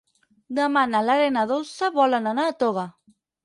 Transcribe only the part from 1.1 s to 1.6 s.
Lara i na